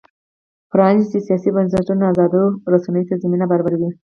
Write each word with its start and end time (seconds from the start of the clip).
پرانیستي 0.71 1.19
سیاسي 1.27 1.49
بنسټونه 1.55 2.03
ازادو 2.11 2.43
رسنیو 2.73 3.07
ته 3.09 3.15
زمینه 3.23 3.45
برابروي. 3.51 3.89